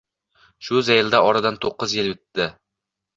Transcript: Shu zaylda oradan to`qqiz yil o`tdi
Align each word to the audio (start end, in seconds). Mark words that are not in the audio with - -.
Shu 0.69 0.79
zaylda 0.87 1.19
oradan 1.31 1.59
to`qqiz 1.65 1.93
yil 1.99 2.09
o`tdi 2.15 2.49